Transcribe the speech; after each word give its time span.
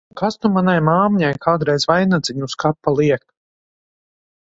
Un 0.13 0.17
kas 0.19 0.37
nu 0.45 0.49
manai 0.55 0.73
māmiņai 0.87 1.29
kādreiz 1.45 1.87
vainadziņu 1.93 2.51
uz 2.51 2.59
kapa 2.67 2.99
liek! 3.03 3.27